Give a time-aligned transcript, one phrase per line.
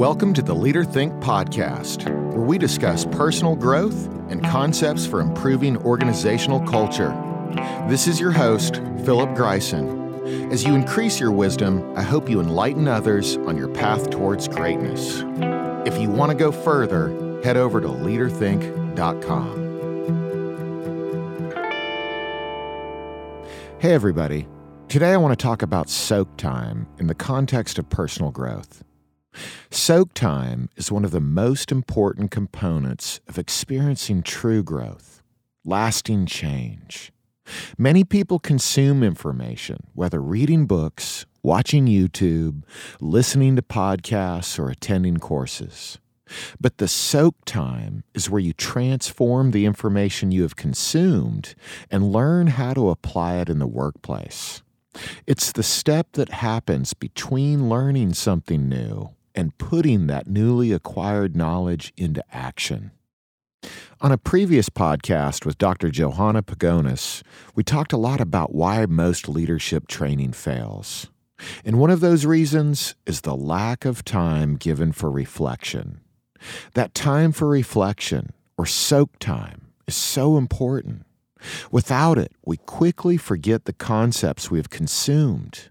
[0.00, 5.76] Welcome to the Leader Think podcast, where we discuss personal growth and concepts for improving
[5.78, 7.10] organizational culture.
[7.88, 10.52] This is your host, Philip Greisen.
[10.52, 15.22] As you increase your wisdom, I hope you enlighten others on your path towards greatness.
[15.86, 19.60] If you want to go further, head over to leaderthink.com.
[23.80, 24.46] Hey, everybody.
[24.90, 28.82] Today I want to talk about soak time in the context of personal growth.
[29.70, 35.22] Soak time is one of the most important components of experiencing true growth,
[35.64, 37.12] lasting change.
[37.78, 42.64] Many people consume information, whether reading books, watching YouTube,
[43.00, 46.00] listening to podcasts, or attending courses.
[46.60, 51.54] But the soak time is where you transform the information you have consumed
[51.92, 54.64] and learn how to apply it in the workplace.
[55.26, 61.92] It's the step that happens between learning something new and putting that newly acquired knowledge
[61.96, 62.90] into action.
[64.00, 65.90] On a previous podcast with Dr.
[65.90, 67.22] Johanna Pagonis,
[67.54, 71.08] we talked a lot about why most leadership training fails.
[71.64, 76.00] And one of those reasons is the lack of time given for reflection.
[76.74, 81.04] That time for reflection, or soak time, is so important.
[81.70, 85.70] Without it, we quickly forget the concepts we have consumed.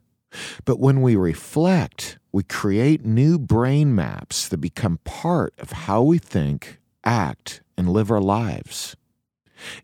[0.66, 6.20] But when we reflect, we create new brain maps that become part of how we
[6.20, 8.96] think, act, and live our lives.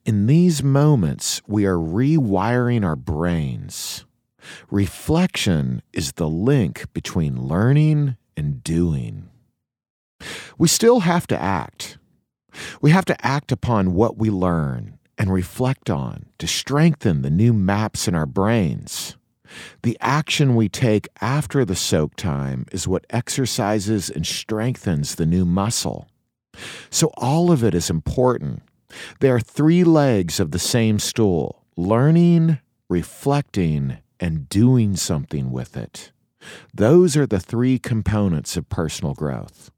[0.05, 4.05] In these moments, we are rewiring our brains.
[4.69, 9.29] Reflection is the link between learning and doing.
[10.57, 11.97] We still have to act.
[12.81, 17.53] We have to act upon what we learn and reflect on to strengthen the new
[17.53, 19.17] maps in our brains.
[19.83, 25.45] The action we take after the soak time is what exercises and strengthens the new
[25.45, 26.07] muscle.
[26.89, 28.63] So, all of it is important.
[29.19, 32.59] There are three legs of the same stool learning,
[32.89, 36.11] reflecting, and doing something with it.
[36.73, 39.71] Those are the three components of personal growth.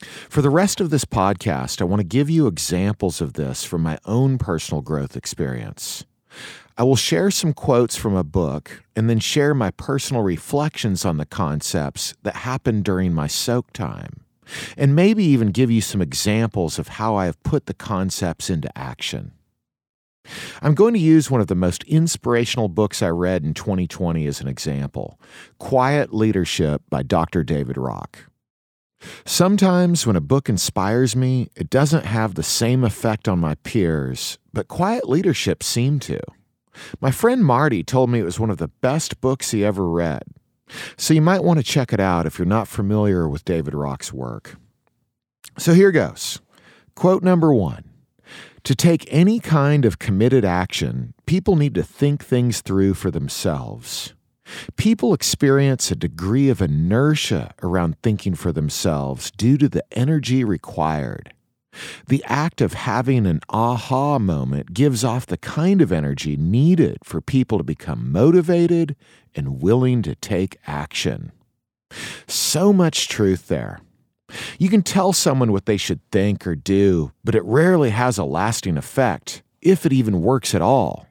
[0.00, 3.82] For the rest of this podcast, I want to give you examples of this from
[3.82, 6.04] my own personal growth experience.
[6.76, 11.16] I will share some quotes from a book and then share my personal reflections on
[11.16, 14.20] the concepts that happened during my soak time,
[14.76, 18.76] and maybe even give you some examples of how I have put the concepts into
[18.76, 19.32] action.
[20.60, 24.42] I'm going to use one of the most inspirational books I read in 2020 as
[24.42, 25.18] an example
[25.58, 27.42] Quiet Leadership by Dr.
[27.42, 28.26] David Rock.
[29.24, 34.38] Sometimes when a book inspires me, it doesn't have the same effect on my peers,
[34.52, 36.20] but Quiet Leadership seemed to.
[37.00, 40.22] My friend Marty told me it was one of the best books he ever read.
[40.96, 44.12] So you might want to check it out if you're not familiar with David Rock's
[44.12, 44.56] work.
[45.58, 46.40] So here goes.
[46.94, 47.84] Quote number one
[48.64, 54.14] To take any kind of committed action, people need to think things through for themselves.
[54.76, 61.32] People experience a degree of inertia around thinking for themselves due to the energy required.
[62.08, 67.20] The act of having an aha moment gives off the kind of energy needed for
[67.20, 68.96] people to become motivated
[69.34, 71.32] and willing to take action.
[72.26, 73.80] So much truth there.
[74.58, 78.24] You can tell someone what they should think or do, but it rarely has a
[78.24, 81.05] lasting effect, if it even works at all.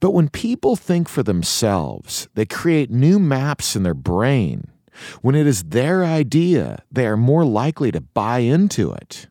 [0.00, 4.68] But when people think for themselves, they create new maps in their brain.
[5.22, 9.26] When it is their idea, they are more likely to buy into it.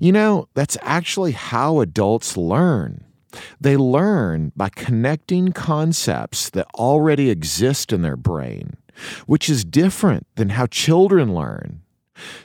[0.00, 3.04] You know, that's actually how adults learn.
[3.60, 8.76] They learn by connecting concepts that already exist in their brain,
[9.26, 11.80] which is different than how children learn.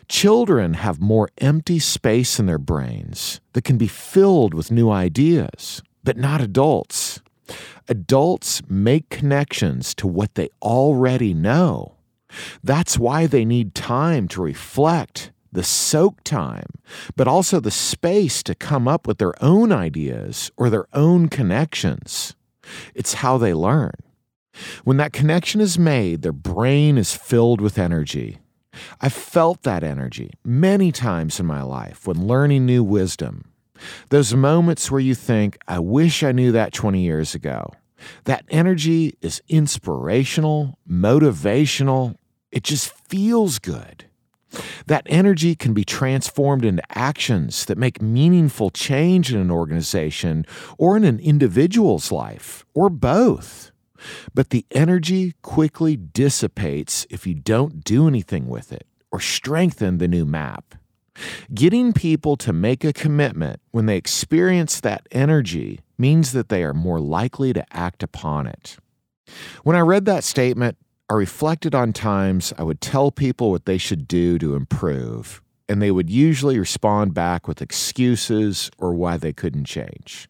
[0.07, 5.83] Children have more empty space in their brains that can be filled with new ideas,
[6.03, 7.21] but not adults.
[7.87, 11.95] Adults make connections to what they already know.
[12.63, 16.67] That's why they need time to reflect the soak time,
[17.15, 22.35] but also the space to come up with their own ideas or their own connections.
[22.93, 23.93] It's how they learn.
[24.83, 28.37] When that connection is made, their brain is filled with energy.
[29.01, 33.48] I've felt that energy many times in my life when learning new wisdom.
[34.09, 37.71] Those moments where you think, I wish I knew that 20 years ago.
[38.25, 42.15] That energy is inspirational, motivational.
[42.51, 44.05] It just feels good.
[44.87, 50.45] That energy can be transformed into actions that make meaningful change in an organization
[50.77, 53.71] or in an individual's life, or both.
[54.33, 60.07] But the energy quickly dissipates if you don't do anything with it or strengthen the
[60.07, 60.75] new map.
[61.53, 66.73] Getting people to make a commitment when they experience that energy means that they are
[66.73, 68.77] more likely to act upon it.
[69.63, 70.77] When I read that statement,
[71.09, 75.81] I reflected on times I would tell people what they should do to improve, and
[75.81, 80.29] they would usually respond back with excuses or why they couldn't change.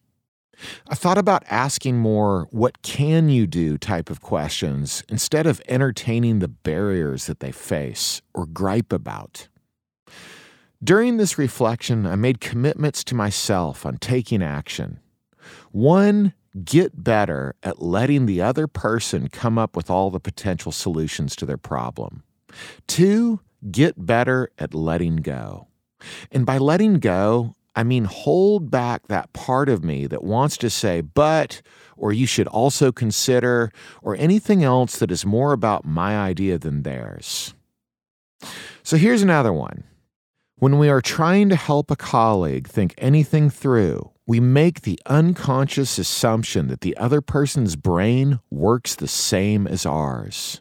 [0.88, 6.38] I thought about asking more what can you do type of questions instead of entertaining
[6.38, 9.48] the barriers that they face or gripe about.
[10.82, 14.98] During this reflection, I made commitments to myself on taking action.
[15.72, 16.32] One,
[16.64, 21.44] get better at letting the other person come up with all the potential solutions to
[21.46, 22.22] their problem.
[22.86, 23.40] Two,
[23.70, 25.68] get better at letting go.
[26.32, 30.70] And by letting go, I mean, hold back that part of me that wants to
[30.70, 31.60] say, but,
[31.96, 36.84] or you should also consider, or anything else that is more about my idea than
[36.84, 37.54] theirs.
[38.82, 39.84] So here's another one.
[40.60, 45.96] When we are trying to help a colleague think anything through, we make the unconscious
[45.96, 50.60] assumption that the other person's brain works the same as ours.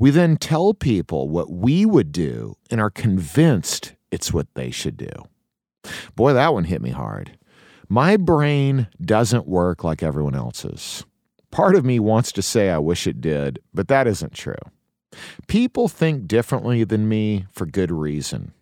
[0.00, 4.96] We then tell people what we would do and are convinced it's what they should
[4.96, 5.12] do.
[6.16, 7.38] Boy, that one hit me hard.
[7.88, 11.06] My brain doesn't work like everyone else's.
[11.52, 14.56] Part of me wants to say I wish it did, but that isn't true.
[15.46, 18.52] People think differently than me for good reason.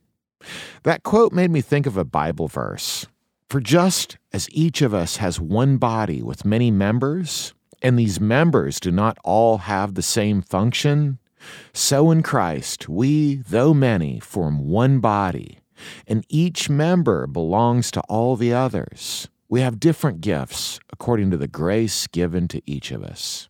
[0.83, 3.07] That quote made me think of a Bible verse.
[3.49, 8.81] For just as each of us has one body with many members, and these members
[8.81, 11.19] do not all have the same function,
[11.73, 15.61] so in Christ we, though many, form one body
[16.07, 19.29] and each member belongs to all the others.
[19.49, 23.49] We have different gifts according to the grace given to each of us.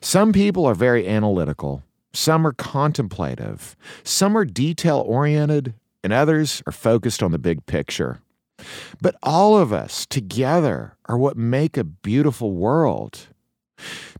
[0.00, 1.82] Some people are very analytical,
[2.12, 5.74] some are contemplative, some are detail oriented,
[6.04, 8.20] and others are focused on the big picture.
[9.00, 13.28] But all of us together are what make a beautiful world.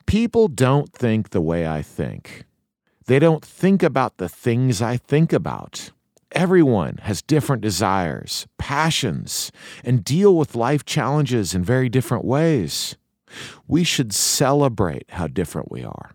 [0.07, 2.45] People don't think the way I think.
[3.07, 5.91] They don't think about the things I think about.
[6.33, 9.53] Everyone has different desires, passions,
[9.85, 12.97] and deal with life challenges in very different ways.
[13.69, 16.13] We should celebrate how different we are.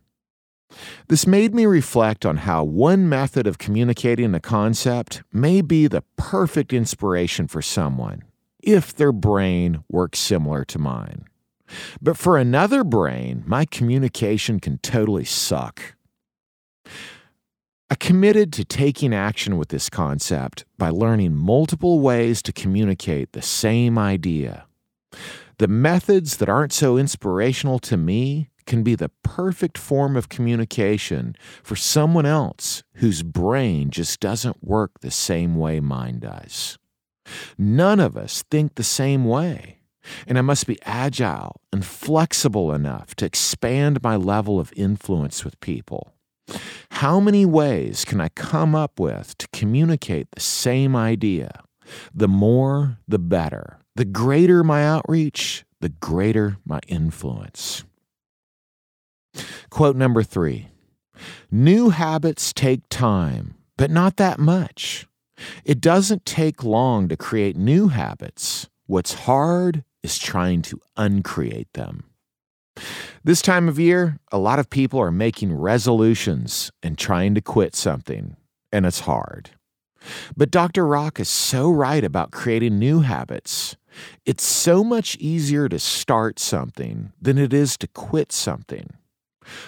[1.07, 6.03] This made me reflect on how one method of communicating a concept may be the
[6.17, 8.23] perfect inspiration for someone
[8.61, 11.25] if their brain works similar to mine.
[12.01, 15.95] But for another brain, my communication can totally suck.
[17.89, 23.41] I committed to taking action with this concept by learning multiple ways to communicate the
[23.41, 24.65] same idea.
[25.57, 31.35] The methods that aren't so inspirational to me can be the perfect form of communication
[31.63, 36.77] for someone else whose brain just doesn't work the same way mine does.
[37.57, 39.79] None of us think the same way,
[40.27, 45.59] and I must be agile and flexible enough to expand my level of influence with
[45.59, 46.13] people.
[46.91, 51.63] How many ways can I come up with to communicate the same idea?
[52.13, 53.79] The more, the better.
[53.95, 57.83] The greater my outreach, the greater my influence.
[59.69, 60.67] Quote number three
[61.51, 65.07] New habits take time, but not that much.
[65.63, 68.69] It doesn't take long to create new habits.
[68.85, 72.05] What's hard is trying to uncreate them.
[73.23, 77.75] This time of year, a lot of people are making resolutions and trying to quit
[77.75, 78.37] something,
[78.71, 79.51] and it's hard.
[80.35, 80.85] But Dr.
[80.87, 83.75] Rock is so right about creating new habits.
[84.25, 88.91] It's so much easier to start something than it is to quit something.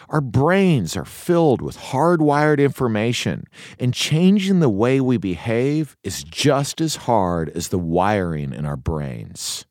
[0.09, 3.45] Our brains are filled with hardwired information,
[3.79, 8.77] and changing the way we behave is just as hard as the wiring in our
[8.77, 9.65] brains.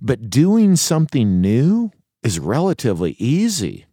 [0.00, 1.90] But doing something new
[2.22, 3.86] is relatively easy.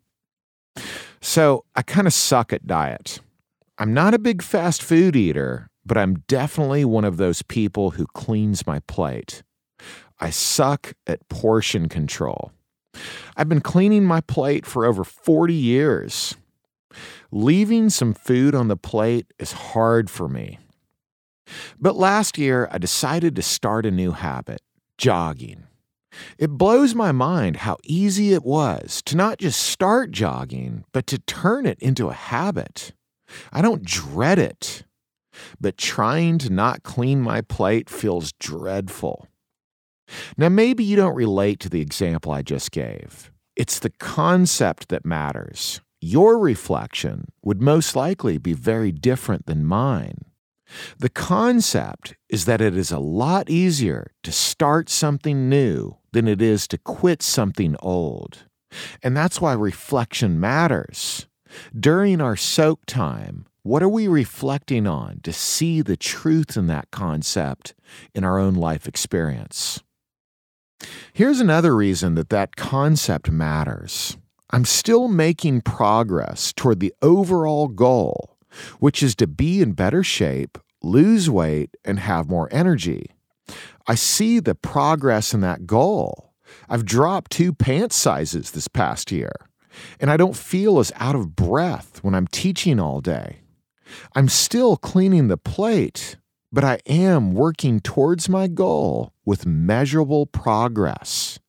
[1.22, 3.20] So I kind of suck at diet.
[3.78, 8.06] I'm not a big fast food eater, but I'm definitely one of those people who
[8.08, 9.44] cleans my plate.
[10.20, 12.52] I suck at portion control.
[13.36, 16.36] I've been cleaning my plate for over 40 years.
[17.32, 20.60] Leaving some food on the plate is hard for me.
[21.80, 24.62] But last year, I decided to start a new habit
[24.98, 25.64] jogging.
[26.38, 31.20] It blows my mind how easy it was to not just start jogging, but to
[31.20, 32.94] turn it into a habit.
[33.52, 34.84] I don't dread it,
[35.60, 39.28] but trying to not clean my plate feels dreadful.
[40.38, 43.32] Now, maybe you don't relate to the example I just gave.
[43.56, 45.82] It's the concept that matters.
[46.00, 50.26] Your reflection would most likely be very different than mine.
[50.98, 56.42] The concept is that it is a lot easier to start something new than it
[56.42, 58.46] is to quit something old.
[59.04, 61.28] And that's why reflection matters.
[61.78, 66.90] During our soak time, what are we reflecting on to see the truth in that
[66.92, 67.76] concept
[68.16, 69.84] in our own life experience?
[71.14, 74.18] Here's another reason that that concept matters.
[74.52, 78.38] I'm still making progress toward the overall goal,
[78.80, 83.12] which is to be in better shape, lose weight, and have more energy.
[83.88, 86.34] I see the progress in that goal.
[86.68, 89.32] I've dropped two pant sizes this past year,
[90.00, 93.40] and I don't feel as out of breath when I'm teaching all day.
[94.16, 96.18] I'm still cleaning the plate,
[96.52, 101.40] but I am working towards my goal with measurable progress.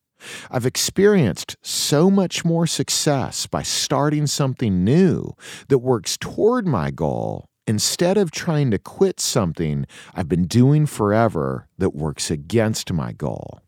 [0.50, 5.32] I've experienced so much more success by starting something new
[5.68, 11.68] that works toward my goal instead of trying to quit something I've been doing forever
[11.78, 13.60] that works against my goal.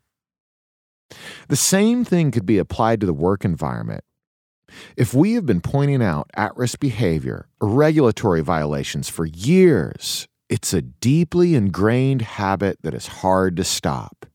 [1.48, 4.04] The same thing could be applied to the work environment.
[4.96, 10.72] If we have been pointing out at risk behavior or regulatory violations for years, it's
[10.72, 14.26] a deeply ingrained habit that is hard to stop.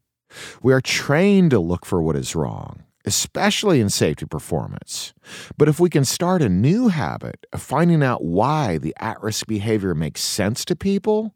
[0.61, 5.13] We are trained to look for what is wrong, especially in safety performance.
[5.57, 9.47] But if we can start a new habit of finding out why the at risk
[9.47, 11.33] behavior makes sense to people,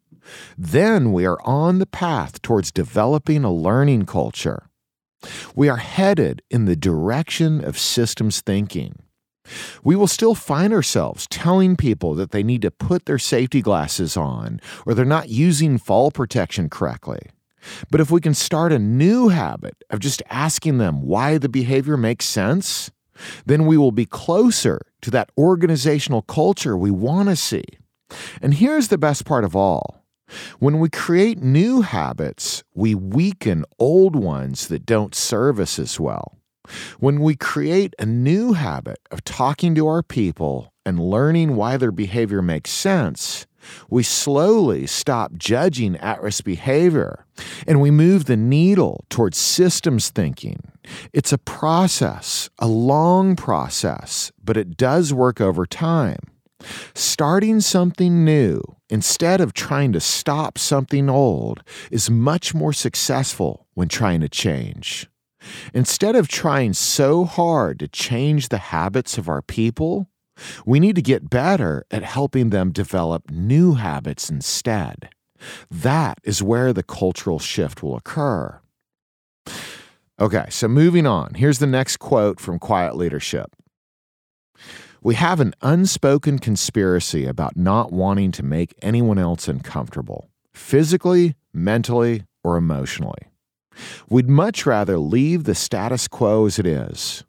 [0.57, 4.69] then we are on the path towards developing a learning culture.
[5.55, 8.95] We are headed in the direction of systems thinking.
[9.83, 14.15] We will still find ourselves telling people that they need to put their safety glasses
[14.15, 17.19] on or they're not using fall protection correctly.
[17.89, 21.97] But if we can start a new habit of just asking them why the behavior
[21.97, 22.91] makes sense,
[23.45, 27.63] then we will be closer to that organizational culture we want to see.
[28.41, 30.03] And here's the best part of all
[30.59, 36.37] when we create new habits, we weaken old ones that don't serve us as well.
[36.99, 41.91] When we create a new habit of talking to our people and learning why their
[41.91, 43.45] behavior makes sense,
[43.89, 47.25] we slowly stop judging at risk behavior
[47.67, 50.59] and we move the needle towards systems thinking.
[51.13, 56.19] It's a process, a long process, but it does work over time.
[56.93, 63.89] Starting something new instead of trying to stop something old is much more successful when
[63.89, 65.09] trying to change.
[65.73, 70.09] Instead of trying so hard to change the habits of our people,
[70.65, 75.09] we need to get better at helping them develop new habits instead.
[75.69, 78.59] That is where the cultural shift will occur.
[80.19, 81.33] Okay, so moving on.
[81.33, 83.55] Here's the next quote from Quiet Leadership.
[85.01, 92.23] We have an unspoken conspiracy about not wanting to make anyone else uncomfortable, physically, mentally,
[92.41, 93.32] or emotionally.
[94.09, 97.23] We'd much rather leave the status quo as it is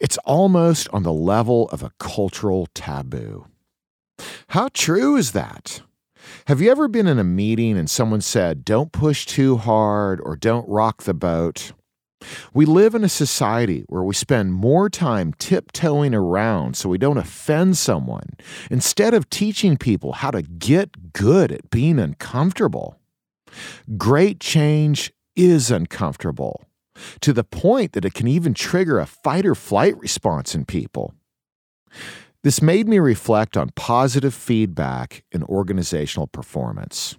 [0.00, 3.46] it's almost on the level of a cultural taboo.
[4.48, 5.82] How true is that?
[6.46, 10.36] Have you ever been in a meeting and someone said, don't push too hard or
[10.36, 11.72] don't rock the boat?
[12.52, 17.18] We live in a society where we spend more time tiptoeing around so we don't
[17.18, 18.30] offend someone
[18.70, 22.98] instead of teaching people how to get good at being uncomfortable.
[23.96, 26.64] Great change is uncomfortable
[27.20, 31.14] to the point that it can even trigger a fight or flight response in people.
[32.42, 37.16] This made me reflect on positive feedback in organizational performance.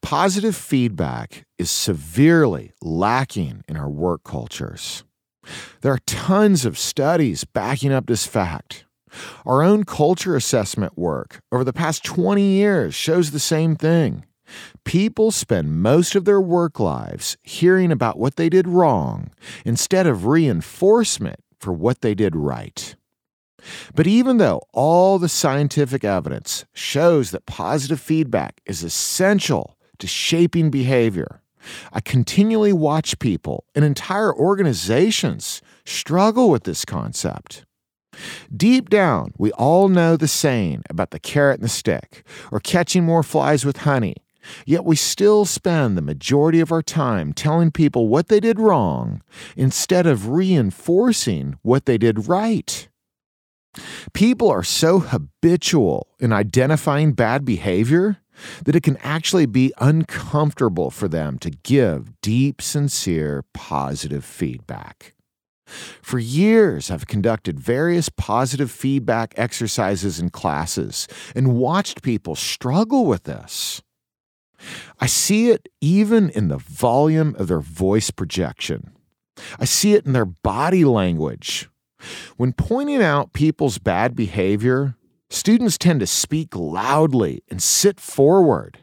[0.00, 5.04] Positive feedback is severely lacking in our work cultures.
[5.82, 8.84] There are tons of studies backing up this fact.
[9.44, 14.24] Our own culture assessment work over the past 20 years shows the same thing.
[14.84, 19.30] People spend most of their work lives hearing about what they did wrong
[19.64, 22.96] instead of reinforcement for what they did right.
[23.94, 30.70] But even though all the scientific evidence shows that positive feedback is essential to shaping
[30.70, 31.42] behavior,
[31.92, 37.64] I continually watch people and entire organizations struggle with this concept.
[38.54, 43.04] Deep down, we all know the saying about the carrot and the stick, or catching
[43.04, 44.16] more flies with honey,
[44.66, 49.22] Yet we still spend the majority of our time telling people what they did wrong
[49.56, 52.88] instead of reinforcing what they did right.
[54.12, 58.18] People are so habitual in identifying bad behavior
[58.64, 65.14] that it can actually be uncomfortable for them to give deep, sincere, positive feedback.
[66.02, 73.24] For years, I've conducted various positive feedback exercises in classes and watched people struggle with
[73.24, 73.82] this.
[75.00, 78.92] I see it even in the volume of their voice projection.
[79.58, 81.68] I see it in their body language.
[82.36, 84.96] When pointing out people's bad behavior,
[85.28, 88.78] students tend to speak loudly and sit forward.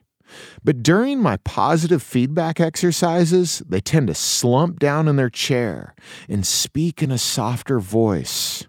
[0.63, 5.95] But during my positive feedback exercises, they tend to slump down in their chair
[6.27, 8.67] and speak in a softer voice.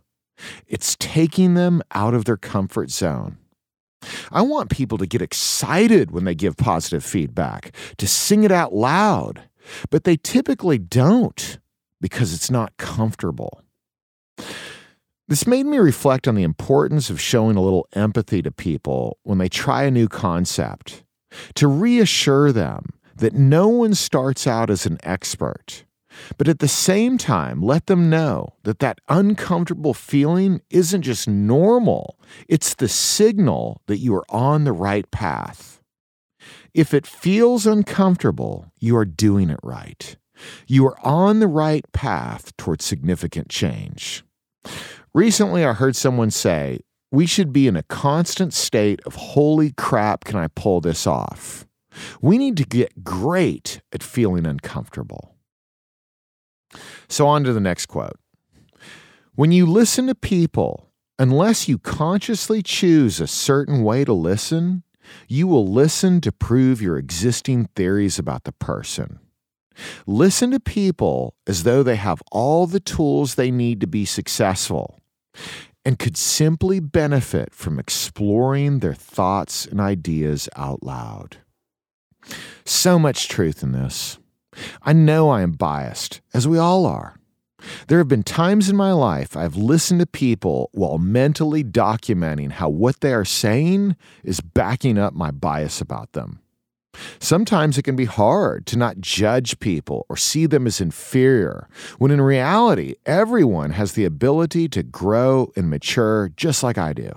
[0.67, 3.39] It's taking them out of their comfort zone.
[4.31, 8.73] I want people to get excited when they give positive feedback, to sing it out
[8.75, 9.43] loud,
[9.91, 11.59] but they typically don't
[12.01, 13.63] because it's not comfortable.
[15.27, 19.39] This made me reflect on the importance of showing a little empathy to people when
[19.39, 21.05] they try a new concept,
[21.55, 22.87] to reassure them
[23.17, 25.85] that no one starts out as an expert,
[26.37, 32.19] but at the same time, let them know that that uncomfortable feeling isn't just normal,
[32.49, 35.81] it's the signal that you are on the right path.
[36.75, 40.17] If it feels uncomfortable, you are doing it right.
[40.67, 44.23] You are on the right path towards significant change.
[45.15, 50.25] Recently, I heard someone say, we should be in a constant state of holy crap,
[50.25, 51.67] can I pull this off?
[52.21, 55.35] We need to get great at feeling uncomfortable.
[57.09, 58.19] So, on to the next quote.
[59.35, 64.83] When you listen to people, unless you consciously choose a certain way to listen,
[65.27, 69.21] you will listen to prove your existing theories about the person.
[70.07, 75.01] Listen to people as though they have all the tools they need to be successful
[75.85, 81.39] and could simply benefit from exploring their thoughts and ideas out loud.
[82.65, 84.19] So much truth in this.
[84.83, 87.19] I know I am biased, as we all are.
[87.89, 92.69] There have been times in my life I've listened to people while mentally documenting how
[92.69, 96.41] what they are saying is backing up my bias about them.
[97.21, 102.11] Sometimes it can be hard to not judge people or see them as inferior, when
[102.11, 107.13] in reality, everyone has the ability to grow and mature just like I do.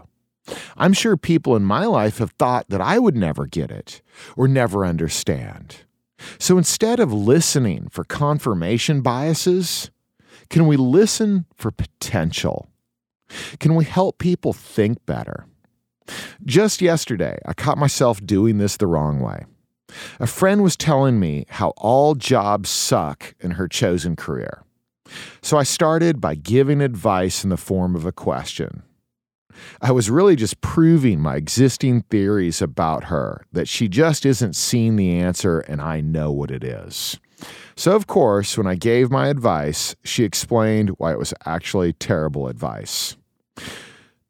[0.75, 4.01] I'm sure people in my life have thought that I would never get it
[4.35, 5.77] or never understand.
[6.39, 9.91] So instead of listening for confirmation biases,
[10.49, 12.67] can we listen for potential?
[13.59, 15.45] Can we help people think better?
[16.43, 19.45] Just yesterday, I caught myself doing this the wrong way.
[20.19, 24.63] A friend was telling me how all jobs suck in her chosen career.
[25.41, 28.83] So I started by giving advice in the form of a question.
[29.81, 34.95] I was really just proving my existing theories about her that she just isn't seeing
[34.95, 37.19] the answer and I know what it is.
[37.75, 42.47] So, of course, when I gave my advice, she explained why it was actually terrible
[42.47, 43.17] advice.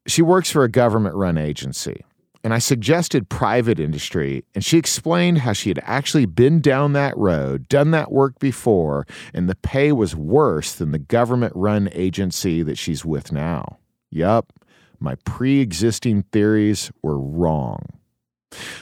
[0.06, 2.04] She works for a government run agency
[2.44, 7.16] and I suggested private industry, and she explained how she had actually been down that
[7.16, 12.62] road, done that work before, and the pay was worse than the government run agency
[12.62, 13.78] that she's with now.
[14.10, 14.52] Yup,
[15.02, 17.84] my pre existing theories were wrong.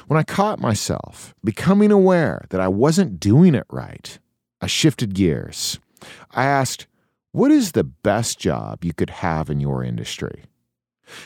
[0.07, 4.19] When I caught myself becoming aware that I wasn't doing it right,
[4.61, 5.79] I shifted gears.
[6.33, 6.87] I asked,
[7.33, 10.45] What is the best job you could have in your industry?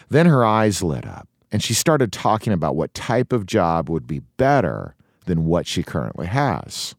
[0.08, 4.06] Then her eyes lit up and she started talking about what type of job would
[4.06, 4.94] be better
[5.26, 6.94] than what she currently has.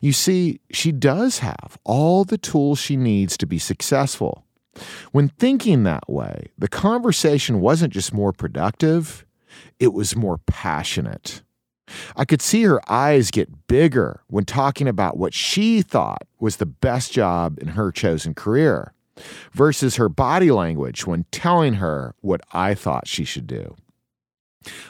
[0.00, 4.45] You see, she does have all the tools she needs to be successful.
[5.12, 9.24] When thinking that way, the conversation wasn't just more productive,
[9.78, 11.42] it was more passionate.
[12.16, 16.66] I could see her eyes get bigger when talking about what she thought was the
[16.66, 18.92] best job in her chosen career
[19.52, 23.76] versus her body language when telling her what I thought she should do.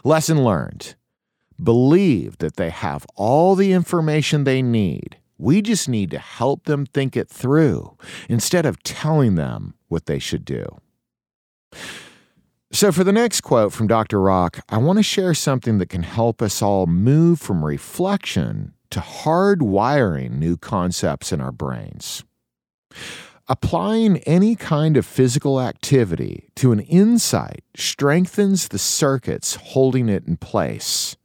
[0.04, 0.94] Lesson learned
[1.62, 5.16] believe that they have all the information they need.
[5.38, 7.96] We just need to help them think it through
[8.28, 10.80] instead of telling them what they should do.
[12.72, 14.20] So, for the next quote from Dr.
[14.20, 19.00] Rock, I want to share something that can help us all move from reflection to
[19.00, 22.24] hardwiring new concepts in our brains.
[23.48, 30.36] Applying any kind of physical activity to an insight strengthens the circuits holding it in
[30.36, 31.16] place.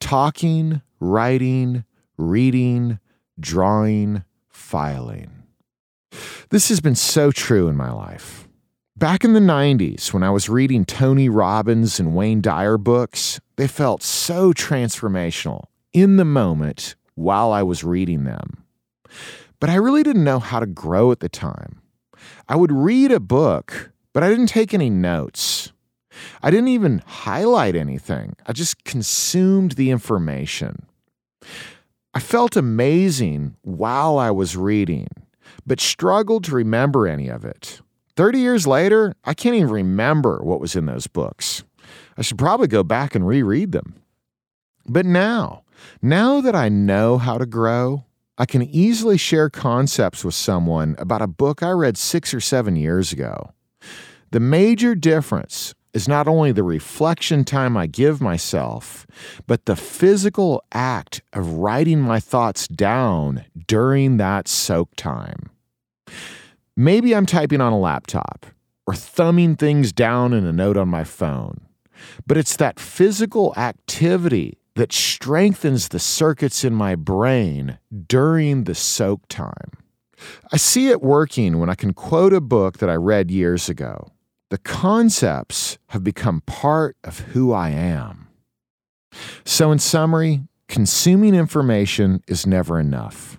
[0.00, 1.84] Talking, writing,
[2.16, 2.98] reading,
[3.40, 5.44] drawing, filing.
[6.50, 8.48] This has been so true in my life.
[8.96, 13.68] Back in the 90s, when I was reading Tony Robbins and Wayne Dyer books, they
[13.68, 18.64] felt so transformational in the moment while I was reading them.
[19.60, 21.80] But I really didn't know how to grow at the time.
[22.48, 25.72] I would read a book, but I didn't take any notes.
[26.42, 28.34] I didn't even highlight anything.
[28.46, 30.87] I just consumed the information.
[32.18, 35.06] I felt amazing while I was reading,
[35.64, 37.80] but struggled to remember any of it.
[38.16, 41.62] 30 years later, I can't even remember what was in those books.
[42.16, 44.02] I should probably go back and reread them.
[44.84, 45.62] But now,
[46.02, 48.04] now that I know how to grow,
[48.36, 52.74] I can easily share concepts with someone about a book I read six or seven
[52.74, 53.52] years ago.
[54.32, 59.06] The major difference is not only the reflection time I give myself,
[59.46, 65.50] but the physical act of writing my thoughts down during that soak time.
[66.76, 68.46] Maybe I'm typing on a laptop
[68.86, 71.60] or thumbing things down in a note on my phone,
[72.26, 79.26] but it's that physical activity that strengthens the circuits in my brain during the soak
[79.28, 79.72] time.
[80.52, 84.12] I see it working when I can quote a book that I read years ago.
[84.50, 88.28] The concepts have become part of who I am.
[89.44, 93.38] So, in summary, consuming information is never enough.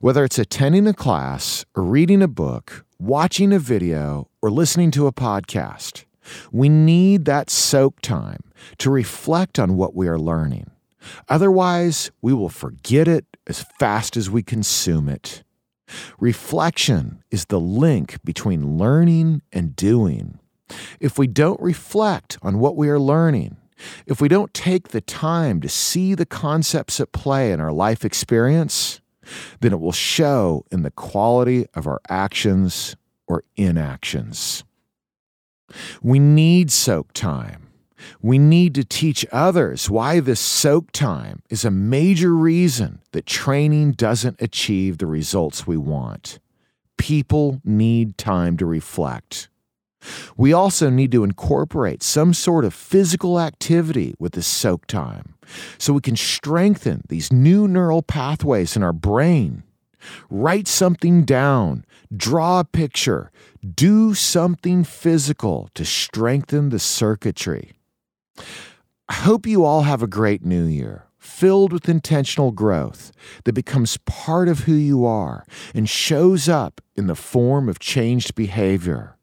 [0.00, 5.08] Whether it's attending a class or reading a book, watching a video, or listening to
[5.08, 6.04] a podcast,
[6.52, 8.44] we need that soak time
[8.78, 10.70] to reflect on what we are learning.
[11.28, 15.42] Otherwise, we will forget it as fast as we consume it.
[16.18, 20.38] Reflection is the link between learning and doing.
[21.00, 23.56] If we don't reflect on what we are learning,
[24.06, 28.04] if we don't take the time to see the concepts at play in our life
[28.04, 29.00] experience,
[29.60, 32.96] then it will show in the quality of our actions
[33.26, 34.64] or inactions.
[36.02, 37.67] We need soak time.
[38.20, 43.92] We need to teach others why this soak time is a major reason that training
[43.92, 46.38] doesn't achieve the results we want.
[46.96, 49.48] People need time to reflect.
[50.36, 55.34] We also need to incorporate some sort of physical activity with the soak time
[55.78, 59.64] so we can strengthen these new neural pathways in our brain.
[60.30, 61.84] Write something down,
[62.16, 63.32] draw a picture,
[63.74, 67.72] do something physical to strengthen the circuitry.
[69.08, 73.10] I hope you all have a great new year, filled with intentional growth
[73.44, 78.34] that becomes part of who you are and shows up in the form of changed
[78.34, 79.16] behavior.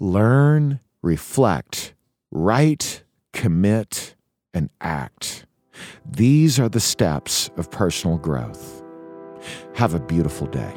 [0.00, 1.94] Learn, reflect,
[2.30, 4.16] write, commit,
[4.52, 5.46] and act.
[6.04, 8.82] These are the steps of personal growth.
[9.74, 10.76] Have a beautiful day.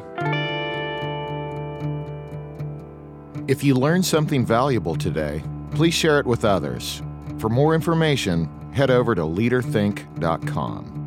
[3.48, 7.02] If you learned something valuable today, please share it with others.
[7.46, 11.05] For more information, head over to leaderthink.com.